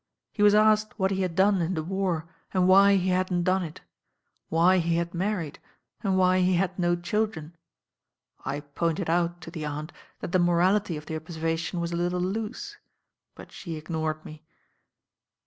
[0.31, 3.61] He was asked what he had done in the war, and why he hadn't done
[3.61, 3.81] it.
[4.49, 5.59] Why he had married,
[6.01, 7.55] and why he had no children.
[8.43, 12.19] I pointed out to the Aunt that the niorality of the observation was a little
[12.19, 12.77] loose;
[13.35, 14.43] but she ignored me.